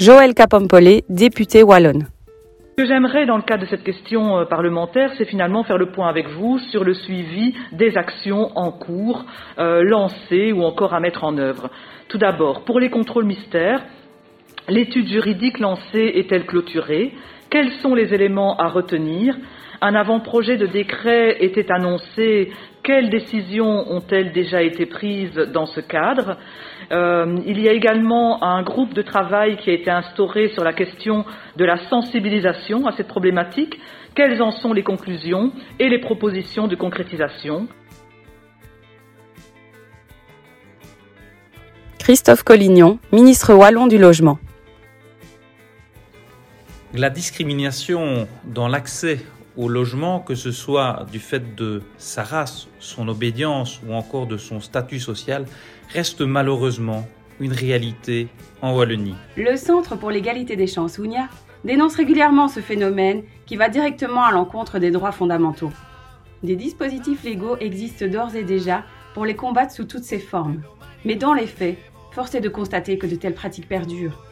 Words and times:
Joël 0.00 0.32
Capompolé, 0.32 1.04
député 1.10 1.62
wallonne. 1.62 2.06
Ce 2.78 2.84
que 2.84 2.88
j'aimerais 2.88 3.26
dans 3.26 3.36
le 3.36 3.42
cadre 3.42 3.64
de 3.64 3.68
cette 3.68 3.84
question 3.84 4.38
euh, 4.38 4.44
parlementaire, 4.46 5.12
c'est 5.18 5.26
finalement 5.26 5.62
faire 5.62 5.76
le 5.76 5.90
point 5.92 6.08
avec 6.08 6.26
vous 6.26 6.58
sur 6.70 6.84
le 6.84 6.94
suivi 6.94 7.54
des 7.72 7.98
actions 7.98 8.50
en 8.56 8.72
cours, 8.72 9.26
euh, 9.58 9.82
lancées 9.82 10.52
ou 10.52 10.62
encore 10.62 10.94
à 10.94 11.00
mettre 11.00 11.22
en 11.22 11.36
œuvre. 11.36 11.68
Tout 12.08 12.16
d'abord, 12.16 12.64
pour 12.64 12.80
les 12.80 12.88
contrôles 12.88 13.26
mystères, 13.26 13.82
l'étude 14.70 15.06
juridique 15.06 15.58
lancée 15.58 16.12
est-elle 16.14 16.46
clôturée? 16.46 17.12
Quels 17.50 17.72
sont 17.82 17.94
les 17.94 18.14
éléments 18.14 18.56
à 18.56 18.68
retenir? 18.68 19.36
Un 19.82 19.94
avant-projet 19.94 20.56
de 20.56 20.64
décret 20.64 21.36
était 21.40 21.70
annoncé. 21.70 22.52
Quelles 22.90 23.08
décisions 23.08 23.88
ont-elles 23.88 24.32
déjà 24.32 24.62
été 24.62 24.84
prises 24.84 25.36
dans 25.54 25.66
ce 25.66 25.80
cadre 25.80 26.36
euh, 26.90 27.36
Il 27.46 27.60
y 27.60 27.68
a 27.68 27.72
également 27.72 28.42
un 28.42 28.64
groupe 28.64 28.94
de 28.94 29.02
travail 29.02 29.58
qui 29.58 29.70
a 29.70 29.74
été 29.74 29.92
instauré 29.92 30.48
sur 30.48 30.64
la 30.64 30.72
question 30.72 31.24
de 31.56 31.64
la 31.64 31.76
sensibilisation 31.88 32.88
à 32.88 32.92
cette 32.96 33.06
problématique. 33.06 33.78
Quelles 34.16 34.42
en 34.42 34.50
sont 34.50 34.72
les 34.72 34.82
conclusions 34.82 35.52
et 35.78 35.88
les 35.88 36.00
propositions 36.00 36.66
de 36.66 36.74
concrétisation 36.74 37.68
Christophe 42.00 42.42
Collignon, 42.42 42.98
ministre 43.12 43.54
wallon 43.54 43.86
du 43.86 43.98
Logement. 43.98 44.40
La 46.92 47.08
discrimination 47.08 48.26
dans 48.44 48.66
l'accès 48.66 49.20
au 49.60 49.68
logement, 49.68 50.20
que 50.20 50.34
ce 50.34 50.52
soit 50.52 51.04
du 51.12 51.18
fait 51.18 51.54
de 51.54 51.82
sa 51.98 52.22
race, 52.22 52.68
son 52.78 53.08
obédience 53.08 53.80
ou 53.86 53.92
encore 53.92 54.26
de 54.26 54.38
son 54.38 54.58
statut 54.58 55.00
social, 55.00 55.44
reste 55.90 56.22
malheureusement 56.22 57.06
une 57.40 57.52
réalité 57.52 58.28
en 58.62 58.74
Wallonie. 58.74 59.14
Le 59.36 59.56
Centre 59.56 59.96
pour 59.96 60.10
l'égalité 60.10 60.56
des 60.56 60.66
chances, 60.66 60.96
UNIA, 60.96 61.28
dénonce 61.64 61.96
régulièrement 61.96 62.48
ce 62.48 62.60
phénomène 62.60 63.22
qui 63.44 63.56
va 63.56 63.68
directement 63.68 64.24
à 64.24 64.32
l'encontre 64.32 64.78
des 64.78 64.90
droits 64.90 65.12
fondamentaux. 65.12 65.72
Des 66.42 66.56
dispositifs 66.56 67.22
légaux 67.22 67.58
existent 67.60 68.06
d'ores 68.06 68.34
et 68.34 68.44
déjà 68.44 68.84
pour 69.12 69.26
les 69.26 69.36
combattre 69.36 69.74
sous 69.74 69.84
toutes 69.84 70.04
ces 70.04 70.20
formes. 70.20 70.62
Mais 71.04 71.16
dans 71.16 71.34
les 71.34 71.46
faits, 71.46 71.76
force 72.12 72.34
est 72.34 72.40
de 72.40 72.48
constater 72.48 72.96
que 72.96 73.06
de 73.06 73.16
telles 73.16 73.34
pratiques 73.34 73.68
perdurent. 73.68 74.24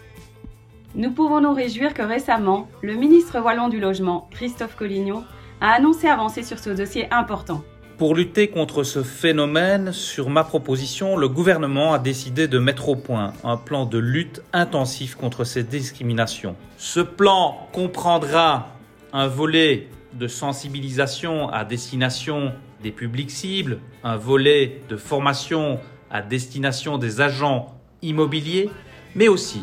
Nous 0.95 1.11
pouvons 1.11 1.43
nous 1.43 1.53
réjouir 1.53 1.93
que 1.93 2.01
récemment, 2.01 2.67
le 2.83 2.95
ministre 2.95 3.39
wallon 3.41 3.69
du 3.69 3.79
Logement, 3.79 4.27
Christophe 4.31 4.75
Collignon, 4.75 5.23
a 5.61 5.73
annoncé 5.73 6.09
avancer 6.09 6.43
sur 6.43 6.59
ce 6.59 6.71
dossier 6.71 7.13
important. 7.13 7.63
Pour 7.99 8.15
lutter 8.15 8.49
contre 8.49 8.85
ce 8.85 9.03
phénomène, 9.03 9.93
sur 9.93 10.31
ma 10.31 10.45
proposition, 10.45 11.17
le 11.17 11.29
gouvernement 11.29 11.93
a 11.93 11.99
décidé 11.99 12.49
de 12.49 12.59
mettre 12.59 12.89
au 12.89 12.97
point 12.97 13.35
un 13.45 13.59
plan 13.59 13.85
de 13.85 13.99
lutte 13.99 14.43
intensif 14.55 15.15
contre 15.15 15.45
ces 15.45 15.63
discriminations. 15.63 16.57
Ce 16.79 17.01
plan 17.01 17.69
comprendra 17.73 18.69
un 19.13 19.27
volet 19.27 19.89
de 20.15 20.27
sensibilisation 20.27 21.51
à 21.51 21.67
destination 21.67 22.53
des 22.83 22.93
publics 22.93 23.31
cibles, 23.31 23.79
un 24.05 24.17
volet 24.17 24.81
de 24.89 24.97
formation 24.97 25.81
à 26.11 26.23
destination 26.23 26.97
des 26.97 27.21
agents 27.21 27.75
immobiliers, 28.01 28.71
mais 29.15 29.29
aussi 29.29 29.61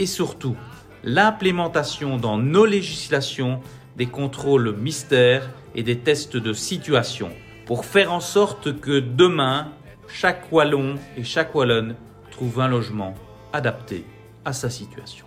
et 0.00 0.06
surtout 0.06 0.56
l'implémentation 1.04 2.16
dans 2.16 2.38
nos 2.38 2.64
législations 2.64 3.60
des 3.96 4.06
contrôles 4.06 4.74
mystères 4.76 5.50
et 5.74 5.82
des 5.82 5.98
tests 5.98 6.36
de 6.38 6.52
situation 6.54 7.30
pour 7.66 7.84
faire 7.84 8.12
en 8.12 8.20
sorte 8.20 8.80
que 8.80 8.98
demain, 8.98 9.68
chaque 10.08 10.50
Wallon 10.50 10.94
et 11.16 11.22
chaque 11.22 11.54
Wallonne 11.54 11.94
trouve 12.30 12.60
un 12.60 12.68
logement 12.68 13.14
adapté 13.52 14.04
à 14.44 14.54
sa 14.54 14.70
situation. 14.70 15.26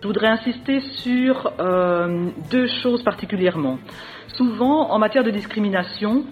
Je 0.00 0.06
voudrais 0.06 0.28
insister 0.28 0.80
sur 1.02 1.52
euh, 1.58 2.30
deux 2.50 2.68
choses 2.82 3.02
particulièrement. 3.02 3.78
Souvent, 4.28 4.90
en 4.90 4.98
matière 4.98 5.24
de 5.24 5.30
discrimination, 5.30 6.24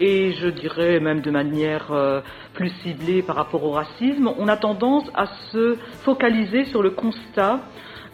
et 0.00 0.32
je 0.32 0.48
dirais 0.48 1.00
même 1.00 1.20
de 1.20 1.30
manière 1.30 1.92
euh, 1.92 2.20
plus 2.54 2.70
ciblée 2.82 3.22
par 3.22 3.36
rapport 3.36 3.64
au 3.64 3.70
racisme, 3.70 4.30
on 4.38 4.48
a 4.48 4.56
tendance 4.56 5.04
à 5.14 5.26
se 5.52 5.76
focaliser 6.02 6.64
sur 6.66 6.82
le 6.82 6.90
constat 6.90 7.60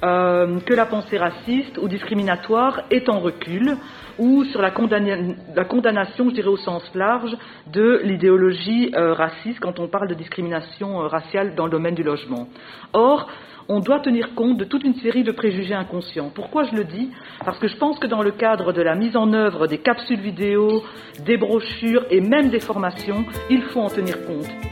euh, 0.02 0.60
que 0.60 0.74
la 0.74 0.86
pensée 0.86 1.18
raciste 1.18 1.78
ou 1.78 1.88
discriminatoire 1.88 2.82
est 2.90 3.08
en 3.08 3.20
recul 3.20 3.76
ou 4.18 4.44
sur 4.44 4.60
la, 4.60 4.70
condamnation, 4.70 6.28
je 6.28 6.34
dirais 6.34 6.48
au 6.48 6.56
sens 6.56 6.82
large, 6.94 7.36
de 7.72 8.00
l'idéologie 8.04 8.92
euh, 8.94 9.14
raciste 9.14 9.60
quand 9.60 9.78
on 9.80 9.88
parle 9.88 10.08
de 10.08 10.14
discrimination 10.14 10.98
raciale 11.08 11.54
dans 11.54 11.64
le 11.64 11.70
domaine 11.70 11.94
du 11.94 12.02
logement. 12.02 12.48
Or, 12.92 13.28
on 13.68 13.80
doit 13.80 14.00
tenir 14.00 14.34
compte 14.34 14.56
de 14.58 14.64
toute 14.64 14.82
une 14.82 14.94
série 14.96 15.22
de 15.22 15.30
préjugés 15.30 15.74
inconscients. 15.74 16.30
Pourquoi 16.34 16.64
je 16.64 16.74
le 16.74 16.84
dis? 16.84 17.10
Parce 17.44 17.58
que 17.58 17.68
je 17.68 17.76
pense 17.76 17.98
que 17.98 18.08
dans 18.08 18.22
le 18.22 18.32
cadre 18.32 18.72
de 18.72 18.82
la 18.82 18.96
mise 18.96 19.16
en 19.16 19.32
œuvre 19.32 19.68
des 19.68 19.78
capsules 19.78 20.20
vidéo, 20.20 20.82
des 21.24 21.36
brochures 21.36 22.04
et 22.10 22.20
même 22.20 22.50
des 22.50 22.60
formations, 22.60 23.24
il 23.48 23.62
faut 23.62 23.80
en 23.80 23.88
tenir 23.88 24.16
compte. 24.26 24.69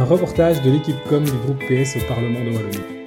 Un 0.00 0.04
reportage 0.04 0.62
de 0.62 0.70
l'équipe 0.70 0.96
com 1.10 1.22
du 1.22 1.30
groupe 1.30 1.58
PS 1.68 1.96
au 1.96 2.08
Parlement 2.08 2.42
de 2.42 2.56
Wallonie. 2.56 2.99